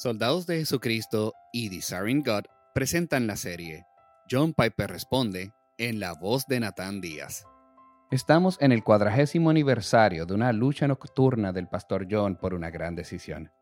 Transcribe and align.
Soldados 0.00 0.46
de 0.46 0.56
Jesucristo 0.56 1.34
y 1.52 1.68
Desiring 1.68 2.22
God 2.22 2.44
presentan 2.72 3.26
la 3.26 3.36
serie 3.36 3.84
John 4.30 4.54
Piper 4.54 4.88
responde 4.88 5.52
en 5.76 6.00
la 6.00 6.14
voz 6.14 6.46
de 6.46 6.58
Nathan 6.58 7.02
Díaz. 7.02 7.44
Estamos 8.10 8.56
en 8.62 8.72
el 8.72 8.82
cuadragésimo 8.82 9.50
aniversario 9.50 10.24
de 10.24 10.32
una 10.32 10.54
lucha 10.54 10.88
nocturna 10.88 11.52
del 11.52 11.68
pastor 11.68 12.06
John 12.10 12.36
por 12.36 12.54
una 12.54 12.70
gran 12.70 12.94
decisión. 12.94 13.52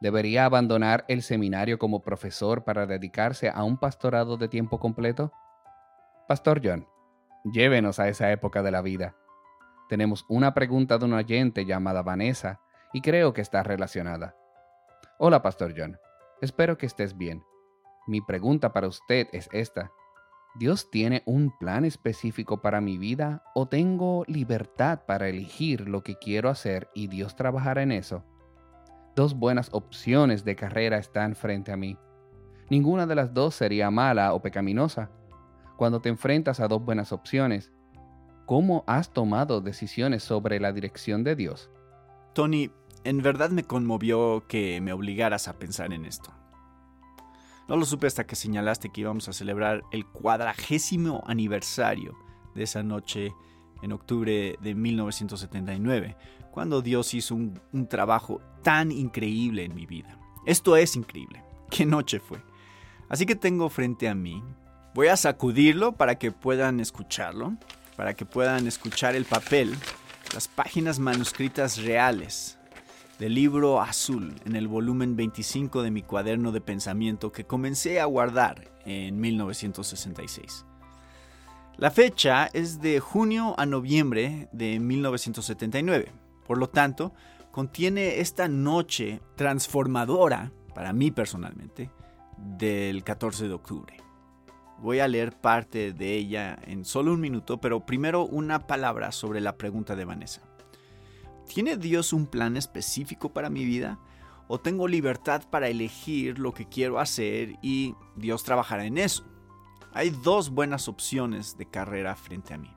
¿Debería 0.00 0.46
abandonar 0.46 1.04
el 1.06 1.22
seminario 1.22 1.78
como 1.78 2.00
profesor 2.00 2.64
para 2.64 2.86
dedicarse 2.86 3.50
a 3.50 3.62
un 3.62 3.76
pastorado 3.76 4.38
de 4.38 4.48
tiempo 4.48 4.80
completo? 4.80 5.32
Pastor 6.28 6.62
John, 6.64 6.88
llévenos 7.44 7.98
a 7.98 8.08
esa 8.08 8.32
época 8.32 8.62
de 8.62 8.70
la 8.70 8.80
vida. 8.80 9.16
Tenemos 9.90 10.24
una 10.30 10.54
pregunta 10.54 10.96
de 10.96 11.04
un 11.04 11.12
oyente 11.12 11.66
llamada 11.66 12.00
Vanessa 12.00 12.58
y 12.94 13.02
creo 13.02 13.34
que 13.34 13.42
está 13.42 13.62
relacionada. 13.62 14.37
Hola, 15.20 15.42
Pastor 15.42 15.74
John. 15.76 15.98
Espero 16.40 16.78
que 16.78 16.86
estés 16.86 17.18
bien. 17.18 17.42
Mi 18.06 18.20
pregunta 18.20 18.72
para 18.72 18.86
usted 18.86 19.26
es 19.32 19.48
esta. 19.50 19.90
¿Dios 20.54 20.92
tiene 20.92 21.24
un 21.26 21.50
plan 21.58 21.84
específico 21.84 22.62
para 22.62 22.80
mi 22.80 22.98
vida 22.98 23.42
o 23.56 23.66
tengo 23.66 24.22
libertad 24.28 25.00
para 25.08 25.28
elegir 25.28 25.88
lo 25.88 26.04
que 26.04 26.14
quiero 26.14 26.48
hacer 26.48 26.88
y 26.94 27.08
Dios 27.08 27.34
trabajará 27.34 27.82
en 27.82 27.90
eso? 27.90 28.22
Dos 29.16 29.34
buenas 29.34 29.70
opciones 29.72 30.44
de 30.44 30.54
carrera 30.54 30.98
están 30.98 31.34
frente 31.34 31.72
a 31.72 31.76
mí. 31.76 31.98
Ninguna 32.70 33.04
de 33.04 33.16
las 33.16 33.34
dos 33.34 33.56
sería 33.56 33.90
mala 33.90 34.34
o 34.34 34.40
pecaminosa. 34.40 35.10
Cuando 35.76 36.00
te 36.00 36.10
enfrentas 36.10 36.60
a 36.60 36.68
dos 36.68 36.84
buenas 36.84 37.10
opciones, 37.10 37.72
¿cómo 38.46 38.84
has 38.86 39.12
tomado 39.12 39.60
decisiones 39.60 40.22
sobre 40.22 40.60
la 40.60 40.72
dirección 40.72 41.24
de 41.24 41.34
Dios? 41.34 41.72
Tony, 42.34 42.70
en 43.08 43.22
verdad 43.22 43.48
me 43.48 43.64
conmovió 43.64 44.44
que 44.46 44.82
me 44.82 44.92
obligaras 44.92 45.48
a 45.48 45.58
pensar 45.58 45.94
en 45.94 46.04
esto. 46.04 46.30
No 47.66 47.76
lo 47.78 47.86
supe 47.86 48.06
hasta 48.06 48.26
que 48.26 48.36
señalaste 48.36 48.90
que 48.90 49.00
íbamos 49.00 49.28
a 49.30 49.32
celebrar 49.32 49.82
el 49.92 50.04
cuadragésimo 50.04 51.24
aniversario 51.26 52.14
de 52.54 52.64
esa 52.64 52.82
noche 52.82 53.32
en 53.80 53.92
octubre 53.92 54.58
de 54.60 54.74
1979, 54.74 56.16
cuando 56.50 56.82
Dios 56.82 57.14
hizo 57.14 57.34
un, 57.34 57.58
un, 57.72 57.86
trabajo 57.86 58.42
tan 58.62 58.92
increíble 58.92 59.64
en 59.64 59.74
mi 59.74 59.86
vida. 59.86 60.18
Esto 60.44 60.76
es 60.76 60.94
increíble. 60.94 61.42
¿Qué 61.70 61.86
noche 61.86 62.20
fue? 62.20 62.42
Así 63.08 63.24
que 63.24 63.36
tengo 63.36 63.70
frente 63.70 64.08
a 64.08 64.14
mí, 64.14 64.42
voy 64.94 65.06
a 65.06 65.16
sacudirlo 65.16 65.92
para 65.92 66.18
que 66.18 66.30
puedan 66.30 66.78
escucharlo, 66.78 67.56
para 67.96 68.12
que 68.12 68.26
puedan 68.26 68.66
escuchar 68.66 69.16
el 69.16 69.24
papel, 69.24 69.74
las 70.34 70.46
páginas 70.46 70.98
manuscritas 70.98 71.78
reales 71.78 72.57
del 73.18 73.34
libro 73.34 73.80
azul 73.80 74.34
en 74.44 74.54
el 74.54 74.68
volumen 74.68 75.16
25 75.16 75.82
de 75.82 75.90
mi 75.90 76.02
cuaderno 76.02 76.52
de 76.52 76.60
pensamiento 76.60 77.32
que 77.32 77.44
comencé 77.44 78.00
a 78.00 78.04
guardar 78.04 78.72
en 78.84 79.20
1966. 79.20 80.64
La 81.76 81.90
fecha 81.90 82.48
es 82.52 82.80
de 82.80 83.00
junio 83.00 83.54
a 83.58 83.66
noviembre 83.66 84.48
de 84.52 84.78
1979, 84.78 86.12
por 86.46 86.58
lo 86.58 86.68
tanto, 86.68 87.12
contiene 87.50 88.20
esta 88.20 88.48
noche 88.48 89.20
transformadora, 89.36 90.52
para 90.74 90.92
mí 90.92 91.10
personalmente, 91.10 91.90
del 92.36 93.02
14 93.04 93.48
de 93.48 93.54
octubre. 93.54 93.96
Voy 94.80 95.00
a 95.00 95.08
leer 95.08 95.32
parte 95.32 95.92
de 95.92 96.14
ella 96.14 96.56
en 96.64 96.84
solo 96.84 97.12
un 97.12 97.20
minuto, 97.20 97.60
pero 97.60 97.84
primero 97.84 98.24
una 98.24 98.66
palabra 98.68 99.10
sobre 99.10 99.40
la 99.40 99.56
pregunta 99.56 99.96
de 99.96 100.04
Vanessa. 100.04 100.47
¿Tiene 101.48 101.76
Dios 101.76 102.12
un 102.12 102.26
plan 102.26 102.56
específico 102.56 103.32
para 103.32 103.50
mi 103.50 103.64
vida? 103.64 103.98
¿O 104.46 104.60
tengo 104.60 104.86
libertad 104.86 105.42
para 105.50 105.68
elegir 105.68 106.38
lo 106.38 106.54
que 106.54 106.68
quiero 106.68 107.00
hacer 107.00 107.56
y 107.62 107.94
Dios 108.16 108.44
trabajará 108.44 108.84
en 108.84 108.98
eso? 108.98 109.24
Hay 109.92 110.10
dos 110.10 110.50
buenas 110.50 110.88
opciones 110.88 111.56
de 111.56 111.66
carrera 111.66 112.14
frente 112.14 112.54
a 112.54 112.58
mí. 112.58 112.70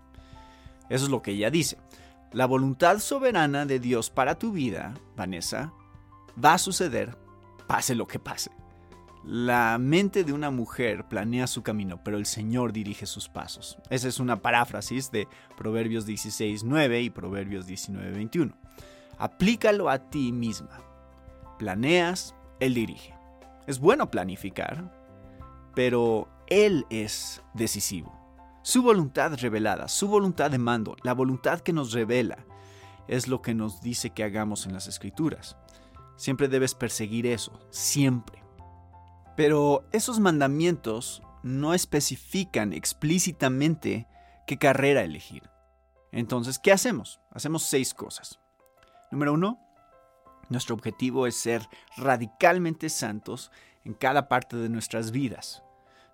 Eso 0.89 1.05
es 1.05 1.11
lo 1.11 1.21
que 1.21 1.31
ella 1.31 1.51
dice. 1.51 1.77
La 2.31 2.45
voluntad 2.45 2.99
soberana 2.99 3.65
de 3.65 3.79
Dios 3.79 4.09
para 4.09 4.39
tu 4.39 4.51
vida, 4.51 4.93
Vanessa, 5.15 5.73
va 6.43 6.53
a 6.53 6.57
suceder 6.57 7.17
pase 7.67 7.95
lo 7.95 8.07
que 8.07 8.19
pase. 8.19 8.51
La 9.23 9.77
mente 9.77 10.23
de 10.23 10.33
una 10.33 10.49
mujer 10.49 11.07
planea 11.07 11.45
su 11.45 11.61
camino, 11.61 12.01
pero 12.03 12.17
el 12.17 12.25
Señor 12.25 12.73
dirige 12.73 13.05
sus 13.05 13.29
pasos. 13.29 13.77
Esa 13.89 14.07
es 14.07 14.19
una 14.19 14.41
paráfrasis 14.41 15.11
de 15.11 15.27
Proverbios 15.55 16.07
16.9 16.07 17.03
y 17.03 17.09
Proverbios 17.11 17.67
19.21. 17.67 18.60
Aplícalo 19.21 19.87
a 19.87 20.09
ti 20.09 20.31
misma. 20.31 20.81
Planeas, 21.59 22.33
Él 22.59 22.73
dirige. 22.73 23.13
Es 23.67 23.77
bueno 23.77 24.09
planificar, 24.09 24.91
pero 25.75 26.27
Él 26.47 26.87
es 26.89 27.43
decisivo. 27.53 28.11
Su 28.63 28.81
voluntad 28.81 29.37
revelada, 29.39 29.87
su 29.89 30.07
voluntad 30.07 30.49
de 30.49 30.57
mando, 30.57 30.95
la 31.03 31.13
voluntad 31.13 31.59
que 31.59 31.71
nos 31.71 31.93
revela, 31.93 32.47
es 33.07 33.27
lo 33.27 33.43
que 33.43 33.53
nos 33.53 33.83
dice 33.83 34.09
que 34.09 34.23
hagamos 34.23 34.65
en 34.65 34.73
las 34.73 34.87
escrituras. 34.87 35.55
Siempre 36.15 36.47
debes 36.47 36.73
perseguir 36.73 37.27
eso, 37.27 37.59
siempre. 37.69 38.43
Pero 39.37 39.83
esos 39.91 40.19
mandamientos 40.19 41.21
no 41.43 41.75
especifican 41.75 42.73
explícitamente 42.73 44.07
qué 44.47 44.57
carrera 44.57 45.03
elegir. 45.03 45.43
Entonces, 46.11 46.57
¿qué 46.57 46.71
hacemos? 46.71 47.21
Hacemos 47.29 47.61
seis 47.61 47.93
cosas. 47.93 48.40
Número 49.11 49.33
uno, 49.33 49.59
nuestro 50.49 50.73
objetivo 50.75 51.27
es 51.27 51.35
ser 51.35 51.67
radicalmente 51.97 52.89
santos 52.89 53.51
en 53.83 53.93
cada 53.93 54.27
parte 54.27 54.55
de 54.57 54.69
nuestras 54.69 55.11
vidas. 55.11 55.63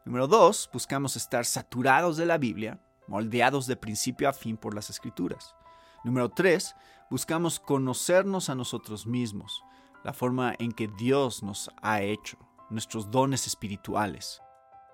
Número 0.06 0.28
dos, 0.28 0.70
buscamos 0.74 1.16
estar 1.16 1.46
saturados 1.46 2.18
de 2.18 2.26
la 2.26 2.38
Biblia, 2.38 2.80
moldeados 3.08 3.68
de 3.68 3.76
principio 3.76 4.28
a 4.28 4.34
fin 4.34 4.58
por 4.58 4.74
las 4.74 4.90
escrituras. 4.90 5.56
Número 6.04 6.30
tres, 6.30 6.76
buscamos 7.10 7.60
conocernos 7.60 8.50
a 8.50 8.56
nosotros 8.56 9.06
mismos, 9.06 9.64
la 10.04 10.14
forma 10.14 10.56
en 10.60 10.72
que 10.72 10.88
Dios 10.88 11.44
nos 11.44 11.70
ha 11.82 12.02
hecho 12.02 12.38
nuestros 12.70 13.12
dones 13.12 13.48
espirituales. 13.48 14.42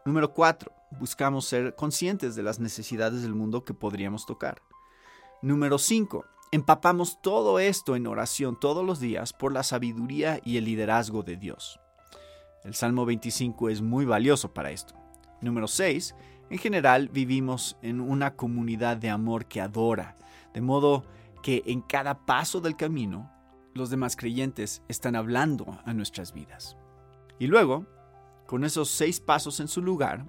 Número 0.06 0.34
4. 0.34 0.72
Buscamos 1.00 1.46
ser 1.46 1.76
conscientes 1.76 2.36
de 2.36 2.44
las 2.44 2.60
necesidades 2.60 3.22
del 3.22 3.34
mundo 3.34 3.64
que 3.64 3.74
podríamos 3.74 4.26
tocar. 4.26 4.62
Número 5.42 5.78
5. 5.78 6.26
Empapamos 6.54 7.20
todo 7.20 7.58
esto 7.58 7.96
en 7.96 8.06
oración 8.06 8.60
todos 8.60 8.86
los 8.86 9.00
días 9.00 9.34
por 9.34 9.52
la 9.52 9.64
sabiduría 9.64 10.40
y 10.46 10.58
el 10.58 10.66
liderazgo 10.66 11.24
de 11.24 11.36
Dios. 11.36 11.80
El 12.64 12.76
Salmo 12.76 13.08
25 13.08 13.70
es 13.70 13.82
muy 13.82 14.06
valioso 14.06 14.54
para 14.54 14.70
esto. 14.70 14.94
Número 15.42 15.68
6. 15.68 16.14
En 16.52 16.60
general 16.60 17.10
vivimos 17.10 17.76
en 17.82 18.00
una 18.00 18.36
comunidad 18.36 18.98
de 18.98 19.10
amor 19.10 19.48
que 19.48 19.62
adora, 19.62 20.16
de 20.54 20.62
modo 20.62 21.06
que 21.42 21.64
en 21.66 21.82
cada 21.82 22.24
paso 22.24 22.62
del 22.62 22.76
camino 22.76 23.32
los 23.74 23.90
demás 23.90 24.16
creyentes 24.16 24.84
están 24.88 25.16
hablando 25.16 25.80
a 25.86 25.94
nuestras 25.96 26.34
vidas. 26.34 26.78
Y 27.40 27.48
luego, 27.48 27.88
con 28.46 28.64
esos 28.64 28.92
seis 28.92 29.20
pasos 29.20 29.60
en 29.60 29.68
su 29.68 29.82
lugar, 29.82 30.28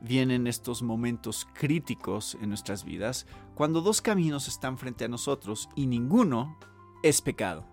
vienen 0.00 0.46
estos 0.46 0.82
momentos 0.82 1.46
críticos 1.52 2.36
en 2.40 2.48
nuestras 2.48 2.84
vidas 2.84 3.26
cuando 3.54 3.80
dos 3.80 4.00
caminos 4.00 4.48
están 4.48 4.78
frente 4.78 5.04
a 5.04 5.08
nosotros 5.08 5.68
y 5.76 5.86
ninguno 5.86 6.58
es 7.02 7.20
pecado. 7.20 7.64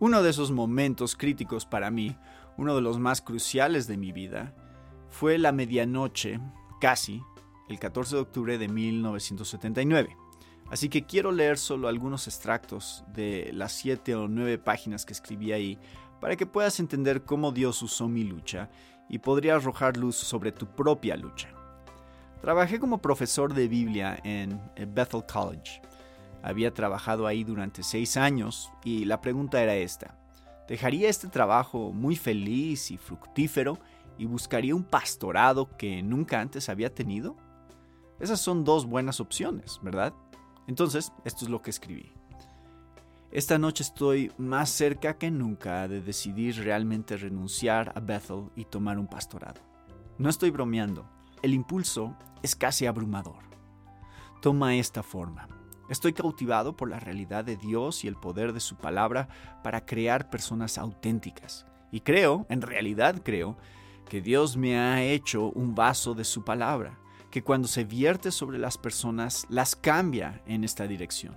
Uno 0.00 0.22
de 0.22 0.30
esos 0.30 0.50
momentos 0.50 1.14
críticos 1.14 1.66
para 1.66 1.90
mí, 1.90 2.16
uno 2.56 2.74
de 2.74 2.82
los 2.82 2.98
más 2.98 3.20
cruciales 3.20 3.86
de 3.86 3.96
mi 3.96 4.12
vida, 4.12 4.54
fue 5.08 5.38
la 5.38 5.52
medianoche, 5.52 6.40
casi, 6.80 7.22
el 7.68 7.78
14 7.78 8.16
de 8.16 8.22
octubre 8.22 8.58
de 8.58 8.68
1979. 8.68 10.16
Así 10.70 10.88
que 10.88 11.04
quiero 11.04 11.32
leer 11.32 11.58
solo 11.58 11.86
algunos 11.86 12.26
extractos 12.26 13.04
de 13.14 13.50
las 13.52 13.72
siete 13.72 14.14
o 14.14 14.26
nueve 14.26 14.58
páginas 14.58 15.04
que 15.04 15.12
escribí 15.12 15.52
ahí 15.52 15.78
para 16.18 16.36
que 16.36 16.46
puedas 16.46 16.80
entender 16.80 17.24
cómo 17.24 17.52
Dios 17.52 17.82
usó 17.82 18.08
mi 18.08 18.24
lucha 18.24 18.70
y 19.08 19.18
podría 19.18 19.56
arrojar 19.56 19.96
luz 19.96 20.16
sobre 20.16 20.52
tu 20.52 20.66
propia 20.66 21.16
lucha. 21.16 21.48
Trabajé 22.40 22.80
como 22.80 22.98
profesor 22.98 23.54
de 23.54 23.68
Biblia 23.68 24.18
en 24.24 24.60
Bethel 24.88 25.24
College. 25.30 25.80
Había 26.42 26.74
trabajado 26.74 27.26
ahí 27.26 27.44
durante 27.44 27.82
seis 27.82 28.16
años 28.16 28.72
y 28.82 29.04
la 29.04 29.20
pregunta 29.20 29.62
era 29.62 29.76
esta. 29.76 30.18
¿Dejaría 30.66 31.08
este 31.08 31.28
trabajo 31.28 31.92
muy 31.92 32.16
feliz 32.16 32.90
y 32.90 32.96
fructífero 32.96 33.78
y 34.18 34.24
buscaría 34.24 34.74
un 34.74 34.84
pastorado 34.84 35.76
que 35.76 36.02
nunca 36.02 36.40
antes 36.40 36.68
había 36.68 36.92
tenido? 36.92 37.36
Esas 38.18 38.40
son 38.40 38.64
dos 38.64 38.86
buenas 38.86 39.20
opciones, 39.20 39.78
¿verdad? 39.82 40.12
Entonces, 40.66 41.12
esto 41.24 41.44
es 41.44 41.50
lo 41.50 41.60
que 41.60 41.70
escribí. 41.70 42.12
Esta 43.32 43.56
noche 43.56 43.82
estoy 43.82 44.30
más 44.36 44.68
cerca 44.68 45.16
que 45.16 45.30
nunca 45.30 45.88
de 45.88 46.02
decidir 46.02 46.62
realmente 46.62 47.16
renunciar 47.16 47.90
a 47.96 48.00
Bethel 48.00 48.50
y 48.56 48.66
tomar 48.66 48.98
un 48.98 49.06
pastorado. 49.06 49.58
No 50.18 50.28
estoy 50.28 50.50
bromeando, 50.50 51.08
el 51.40 51.54
impulso 51.54 52.14
es 52.42 52.54
casi 52.54 52.84
abrumador. 52.84 53.42
Toma 54.42 54.74
esta 54.74 55.02
forma. 55.02 55.48
Estoy 55.88 56.12
cautivado 56.12 56.76
por 56.76 56.90
la 56.90 57.00
realidad 57.00 57.42
de 57.42 57.56
Dios 57.56 58.04
y 58.04 58.08
el 58.08 58.16
poder 58.16 58.52
de 58.52 58.60
su 58.60 58.76
palabra 58.76 59.28
para 59.64 59.86
crear 59.86 60.28
personas 60.28 60.76
auténticas 60.76 61.64
Y 61.90 62.00
creo, 62.00 62.44
en 62.50 62.60
realidad 62.60 63.22
creo, 63.24 63.56
que 64.10 64.20
Dios 64.20 64.58
me 64.58 64.78
ha 64.78 65.02
hecho 65.02 65.50
un 65.52 65.74
vaso 65.74 66.12
de 66.12 66.24
su 66.24 66.44
palabra, 66.44 66.98
que 67.30 67.42
cuando 67.42 67.66
se 67.66 67.84
vierte 67.84 68.30
sobre 68.30 68.58
las 68.58 68.76
personas 68.76 69.46
las 69.48 69.74
cambia 69.74 70.42
en 70.44 70.64
esta 70.64 70.86
dirección. 70.86 71.34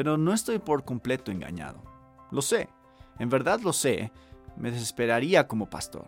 Pero 0.00 0.16
no 0.16 0.32
estoy 0.32 0.58
por 0.58 0.82
completo 0.82 1.30
engañado. 1.30 1.82
Lo 2.30 2.40
sé, 2.40 2.70
en 3.18 3.28
verdad 3.28 3.60
lo 3.60 3.74
sé, 3.74 4.10
me 4.56 4.70
desesperaría 4.70 5.46
como 5.46 5.68
pastor. 5.68 6.06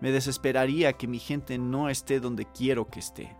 Me 0.00 0.10
desesperaría 0.10 0.94
que 0.94 1.06
mi 1.06 1.20
gente 1.20 1.56
no 1.56 1.88
esté 1.88 2.18
donde 2.18 2.44
quiero 2.50 2.88
que 2.88 2.98
esté. 2.98 3.36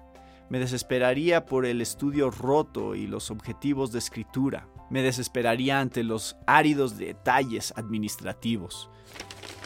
Me 0.48 0.60
desesperaría 0.60 1.44
por 1.44 1.66
el 1.66 1.80
estudio 1.80 2.30
roto 2.30 2.94
y 2.94 3.08
los 3.08 3.32
objetivos 3.32 3.90
de 3.90 3.98
escritura. 3.98 4.68
Me 4.90 5.02
desesperaría 5.02 5.80
ante 5.80 6.04
los 6.04 6.36
áridos 6.46 6.96
detalles 6.96 7.74
administrativos. 7.76 8.88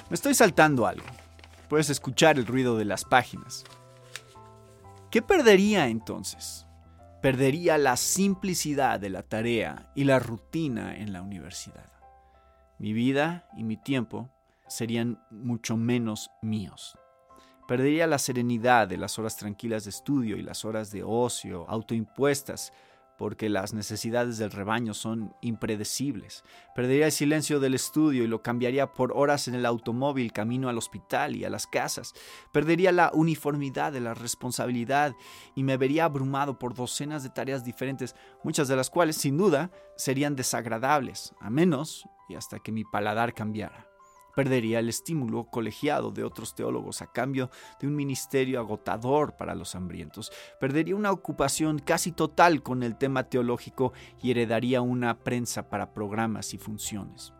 Me 0.08 0.14
estoy 0.14 0.32
saltando 0.32 0.86
algo. 0.86 1.04
Puedes 1.68 1.90
escuchar 1.90 2.38
el 2.38 2.46
ruido 2.46 2.78
de 2.78 2.86
las 2.86 3.04
páginas. 3.04 3.62
¿Qué 5.10 5.20
perdería 5.20 5.88
entonces? 5.88 6.66
Perdería 7.20 7.78
la 7.78 7.96
simplicidad 7.96 9.00
de 9.00 9.10
la 9.10 9.24
tarea 9.24 9.90
y 9.96 10.04
la 10.04 10.20
rutina 10.20 10.96
en 10.96 11.12
la 11.12 11.20
universidad. 11.20 11.90
Mi 12.78 12.92
vida 12.92 13.48
y 13.56 13.64
mi 13.64 13.76
tiempo 13.76 14.30
serían 14.68 15.20
mucho 15.28 15.76
menos 15.76 16.30
míos. 16.42 16.96
Perdería 17.66 18.06
la 18.06 18.18
serenidad 18.18 18.86
de 18.86 18.98
las 18.98 19.18
horas 19.18 19.36
tranquilas 19.36 19.82
de 19.82 19.90
estudio 19.90 20.36
y 20.36 20.42
las 20.42 20.64
horas 20.64 20.92
de 20.92 21.02
ocio 21.02 21.68
autoimpuestas 21.68 22.72
porque 23.18 23.48
las 23.48 23.74
necesidades 23.74 24.38
del 24.38 24.52
rebaño 24.52 24.94
son 24.94 25.34
impredecibles. 25.42 26.44
Perdería 26.74 27.06
el 27.06 27.12
silencio 27.12 27.58
del 27.58 27.74
estudio 27.74 28.22
y 28.22 28.28
lo 28.28 28.42
cambiaría 28.42 28.94
por 28.94 29.12
horas 29.12 29.48
en 29.48 29.54
el 29.54 29.66
automóvil 29.66 30.32
camino 30.32 30.68
al 30.68 30.78
hospital 30.78 31.34
y 31.36 31.44
a 31.44 31.50
las 31.50 31.66
casas. 31.66 32.14
Perdería 32.52 32.92
la 32.92 33.10
uniformidad 33.12 33.92
de 33.92 34.00
la 34.00 34.14
responsabilidad 34.14 35.14
y 35.56 35.64
me 35.64 35.76
vería 35.76 36.04
abrumado 36.04 36.58
por 36.58 36.74
docenas 36.74 37.24
de 37.24 37.30
tareas 37.30 37.64
diferentes, 37.64 38.14
muchas 38.44 38.68
de 38.68 38.76
las 38.76 38.88
cuales 38.88 39.16
sin 39.16 39.36
duda 39.36 39.72
serían 39.96 40.36
desagradables, 40.36 41.34
a 41.40 41.50
menos 41.50 42.06
y 42.28 42.36
hasta 42.36 42.60
que 42.60 42.70
mi 42.70 42.84
paladar 42.84 43.34
cambiara 43.34 43.87
perdería 44.38 44.78
el 44.78 44.88
estímulo 44.88 45.46
colegiado 45.46 46.12
de 46.12 46.22
otros 46.22 46.54
teólogos 46.54 47.02
a 47.02 47.08
cambio 47.08 47.50
de 47.80 47.88
un 47.88 47.96
ministerio 47.96 48.60
agotador 48.60 49.34
para 49.36 49.56
los 49.56 49.74
hambrientos, 49.74 50.30
perdería 50.60 50.94
una 50.94 51.10
ocupación 51.10 51.80
casi 51.80 52.12
total 52.12 52.62
con 52.62 52.84
el 52.84 52.96
tema 52.96 53.24
teológico 53.24 53.92
y 54.22 54.30
heredaría 54.30 54.80
una 54.80 55.18
prensa 55.24 55.68
para 55.68 55.92
programas 55.92 56.54
y 56.54 56.58
funciones. 56.58 57.32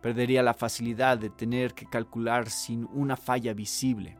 Perdería 0.00 0.42
la 0.42 0.54
facilidad 0.54 1.18
de 1.18 1.28
tener 1.28 1.74
que 1.74 1.84
calcular 1.84 2.48
sin 2.48 2.88
una 2.90 3.18
falla 3.18 3.52
visible. 3.52 4.16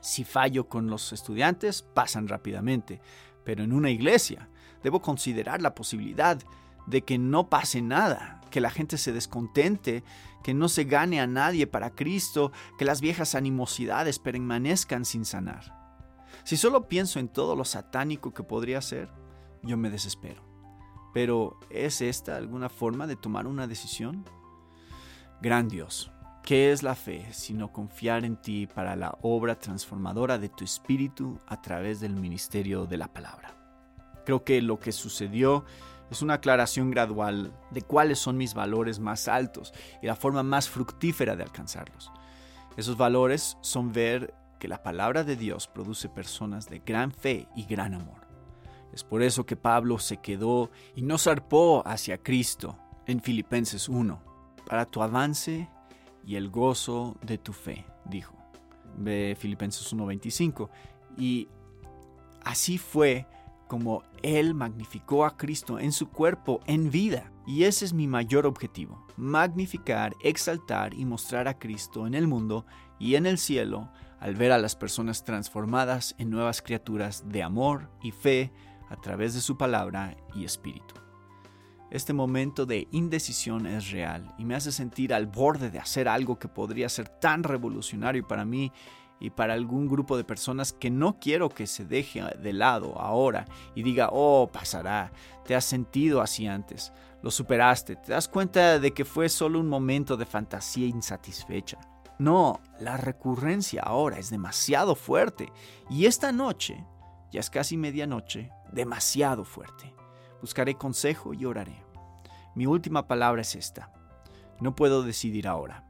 Si 0.00 0.24
fallo 0.24 0.66
con 0.66 0.88
los 0.88 1.12
estudiantes, 1.12 1.82
pasan 1.82 2.26
rápidamente, 2.26 3.02
pero 3.44 3.62
en 3.64 3.74
una 3.74 3.90
iglesia 3.90 4.48
debo 4.82 5.02
considerar 5.02 5.60
la 5.60 5.74
posibilidad 5.74 6.38
de 6.86 7.02
que 7.02 7.18
no 7.18 7.48
pase 7.48 7.82
nada, 7.82 8.40
que 8.50 8.60
la 8.60 8.70
gente 8.70 8.98
se 8.98 9.12
descontente, 9.12 10.04
que 10.42 10.54
no 10.54 10.68
se 10.68 10.84
gane 10.84 11.20
a 11.20 11.26
nadie 11.26 11.66
para 11.66 11.90
Cristo, 11.90 12.52
que 12.78 12.84
las 12.84 13.00
viejas 13.00 13.34
animosidades 13.34 14.18
permanezcan 14.18 15.04
sin 15.04 15.24
sanar. 15.24 15.80
Si 16.44 16.56
solo 16.56 16.88
pienso 16.88 17.18
en 17.18 17.28
todo 17.28 17.56
lo 17.56 17.64
satánico 17.64 18.32
que 18.32 18.42
podría 18.42 18.80
ser, 18.80 19.10
yo 19.62 19.76
me 19.76 19.90
desespero. 19.90 20.42
Pero 21.12 21.58
¿es 21.70 22.00
esta 22.00 22.36
alguna 22.36 22.68
forma 22.68 23.06
de 23.06 23.16
tomar 23.16 23.46
una 23.46 23.66
decisión? 23.66 24.24
Gran 25.42 25.68
Dios, 25.68 26.10
¿qué 26.44 26.72
es 26.72 26.82
la 26.82 26.94
fe 26.94 27.26
sino 27.32 27.72
confiar 27.72 28.24
en 28.24 28.36
ti 28.36 28.66
para 28.66 28.96
la 28.96 29.18
obra 29.22 29.58
transformadora 29.58 30.38
de 30.38 30.48
tu 30.48 30.64
espíritu 30.64 31.38
a 31.46 31.60
través 31.60 32.00
del 32.00 32.14
ministerio 32.14 32.86
de 32.86 32.96
la 32.96 33.12
palabra? 33.12 33.56
Creo 34.24 34.44
que 34.44 34.62
lo 34.62 34.78
que 34.78 34.92
sucedió 34.92 35.64
es 36.10 36.22
una 36.22 36.34
aclaración 36.34 36.90
gradual 36.90 37.52
de 37.70 37.82
cuáles 37.82 38.18
son 38.18 38.36
mis 38.36 38.54
valores 38.54 38.98
más 38.98 39.28
altos 39.28 39.72
y 40.02 40.06
la 40.06 40.16
forma 40.16 40.42
más 40.42 40.68
fructífera 40.68 41.36
de 41.36 41.44
alcanzarlos. 41.44 42.10
Esos 42.76 42.96
valores 42.96 43.56
son 43.60 43.92
ver 43.92 44.34
que 44.58 44.68
la 44.68 44.82
palabra 44.82 45.24
de 45.24 45.36
Dios 45.36 45.66
produce 45.68 46.08
personas 46.08 46.68
de 46.68 46.80
gran 46.80 47.12
fe 47.12 47.48
y 47.54 47.64
gran 47.64 47.94
amor. 47.94 48.26
Es 48.92 49.04
por 49.04 49.22
eso 49.22 49.46
que 49.46 49.56
Pablo 49.56 49.98
se 49.98 50.18
quedó 50.18 50.70
y 50.94 51.02
no 51.02 51.16
zarpó 51.18 51.82
hacia 51.86 52.18
Cristo 52.18 52.76
en 53.06 53.20
Filipenses 53.20 53.88
1, 53.88 54.20
para 54.66 54.84
tu 54.84 55.02
avance 55.02 55.68
y 56.24 56.36
el 56.36 56.50
gozo 56.50 57.16
de 57.22 57.38
tu 57.38 57.52
fe, 57.52 57.84
dijo. 58.04 58.36
Ve 58.96 59.36
Filipenses 59.38 59.92
1:25. 59.92 60.68
Y 61.16 61.48
así 62.44 62.78
fue 62.78 63.26
como 63.70 64.02
Él 64.24 64.52
magnificó 64.52 65.24
a 65.24 65.36
Cristo 65.36 65.78
en 65.78 65.92
su 65.92 66.08
cuerpo, 66.08 66.58
en 66.66 66.90
vida. 66.90 67.30
Y 67.46 67.62
ese 67.62 67.84
es 67.84 67.92
mi 67.92 68.08
mayor 68.08 68.44
objetivo, 68.44 69.06
magnificar, 69.16 70.16
exaltar 70.24 70.92
y 70.92 71.04
mostrar 71.04 71.46
a 71.46 71.56
Cristo 71.56 72.08
en 72.08 72.16
el 72.16 72.26
mundo 72.26 72.66
y 72.98 73.14
en 73.14 73.26
el 73.26 73.38
cielo 73.38 73.88
al 74.18 74.34
ver 74.34 74.50
a 74.50 74.58
las 74.58 74.74
personas 74.74 75.22
transformadas 75.22 76.16
en 76.18 76.30
nuevas 76.30 76.62
criaturas 76.62 77.28
de 77.28 77.44
amor 77.44 77.88
y 78.02 78.10
fe 78.10 78.52
a 78.88 78.96
través 78.96 79.34
de 79.34 79.40
su 79.40 79.56
palabra 79.56 80.16
y 80.34 80.44
espíritu. 80.44 80.96
Este 81.92 82.12
momento 82.12 82.66
de 82.66 82.88
indecisión 82.90 83.66
es 83.66 83.92
real 83.92 84.34
y 84.36 84.44
me 84.44 84.56
hace 84.56 84.72
sentir 84.72 85.14
al 85.14 85.26
borde 85.26 85.70
de 85.70 85.78
hacer 85.78 86.08
algo 86.08 86.40
que 86.40 86.48
podría 86.48 86.88
ser 86.88 87.08
tan 87.08 87.44
revolucionario 87.44 88.26
para 88.26 88.44
mí 88.44 88.72
y 89.20 89.30
para 89.30 89.52
algún 89.52 89.86
grupo 89.86 90.16
de 90.16 90.24
personas 90.24 90.72
que 90.72 90.90
no 90.90 91.20
quiero 91.20 91.50
que 91.50 91.66
se 91.66 91.84
deje 91.84 92.22
de 92.38 92.52
lado 92.54 92.98
ahora 92.98 93.44
y 93.74 93.82
diga, 93.82 94.08
oh, 94.10 94.50
pasará, 94.50 95.12
te 95.44 95.54
has 95.54 95.66
sentido 95.66 96.22
así 96.22 96.46
antes, 96.46 96.92
lo 97.22 97.30
superaste, 97.30 97.96
te 97.96 98.12
das 98.12 98.26
cuenta 98.26 98.78
de 98.78 98.92
que 98.92 99.04
fue 99.04 99.28
solo 99.28 99.60
un 99.60 99.68
momento 99.68 100.16
de 100.16 100.24
fantasía 100.24 100.86
insatisfecha. 100.86 101.78
No, 102.18 102.60
la 102.80 102.96
recurrencia 102.96 103.82
ahora 103.82 104.18
es 104.18 104.30
demasiado 104.30 104.94
fuerte 104.94 105.52
y 105.90 106.06
esta 106.06 106.32
noche, 106.32 106.84
ya 107.30 107.40
es 107.40 107.50
casi 107.50 107.76
medianoche, 107.76 108.50
demasiado 108.72 109.44
fuerte. 109.44 109.94
Buscaré 110.40 110.74
consejo 110.74 111.34
y 111.34 111.44
oraré. 111.44 111.84
Mi 112.54 112.66
última 112.66 113.06
palabra 113.06 113.42
es 113.42 113.54
esta. 113.54 113.92
No 114.60 114.74
puedo 114.74 115.02
decidir 115.02 115.46
ahora, 115.46 115.84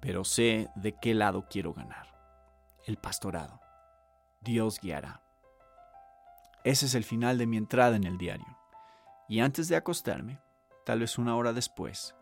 pero 0.00 0.24
sé 0.24 0.68
de 0.76 0.96
qué 1.00 1.14
lado 1.14 1.46
quiero 1.48 1.72
ganar 1.72 2.09
el 2.84 2.96
pastorado. 2.96 3.60
Dios 4.40 4.80
guiará. 4.80 5.22
Ese 6.64 6.86
es 6.86 6.94
el 6.94 7.04
final 7.04 7.38
de 7.38 7.46
mi 7.46 7.56
entrada 7.56 7.96
en 7.96 8.04
el 8.04 8.18
diario. 8.18 8.58
Y 9.28 9.40
antes 9.40 9.68
de 9.68 9.76
acostarme, 9.76 10.40
tal 10.84 11.00
vez 11.00 11.18
una 11.18 11.36
hora 11.36 11.52
después, 11.52 12.14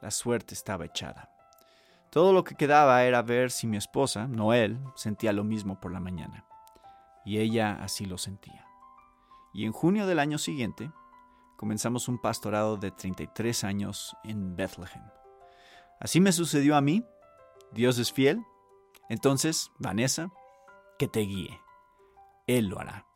la 0.00 0.10
suerte 0.10 0.54
estaba 0.54 0.84
echada. 0.84 1.30
Todo 2.10 2.32
lo 2.32 2.44
que 2.44 2.54
quedaba 2.54 3.04
era 3.04 3.22
ver 3.22 3.50
si 3.50 3.66
mi 3.66 3.76
esposa, 3.76 4.26
Noel, 4.26 4.78
sentía 4.96 5.32
lo 5.32 5.44
mismo 5.44 5.80
por 5.80 5.92
la 5.92 6.00
mañana. 6.00 6.44
Y 7.24 7.38
ella 7.38 7.78
así 7.80 8.04
lo 8.04 8.18
sentía. 8.18 8.66
Y 9.54 9.64
en 9.64 9.72
junio 9.72 10.06
del 10.06 10.18
año 10.18 10.38
siguiente, 10.38 10.90
comenzamos 11.56 12.08
un 12.08 12.20
pastorado 12.20 12.76
de 12.76 12.90
33 12.90 13.64
años 13.64 14.16
en 14.24 14.56
Bethlehem. 14.56 15.04
Así 16.00 16.20
me 16.20 16.32
sucedió 16.32 16.76
a 16.76 16.80
mí. 16.80 17.04
Dios 17.72 17.98
es 17.98 18.12
fiel 18.12 18.44
entonces, 19.08 19.70
Vanessa, 19.78 20.30
que 20.98 21.08
te 21.08 21.20
guíe. 21.20 21.60
Él 22.46 22.66
lo 22.66 22.80
hará. 22.80 23.06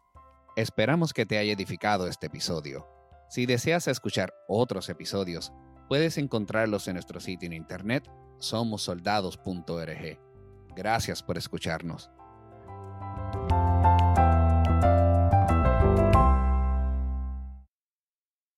Esperamos 0.57 1.13
que 1.13 1.27
te 1.27 1.39
haya 1.39 1.53
edificado 1.53 2.07
este 2.07 2.27
episodio. 2.27 2.87
Si 3.29 3.47
deseas 3.47 3.89
escuchar 3.89 4.33
otros 4.49 4.89
episodios, 4.89 5.53
puedes 5.89 6.17
encontrarlos 6.19 6.89
en 6.89 6.95
nuestro 6.95 7.21
sitio 7.21 7.47
en 7.47 7.53
internet 7.53 8.11
somosoldados.org. 8.39 10.21
Gracias 10.75 11.23
por 11.23 11.39
escucharnos. 11.39 12.11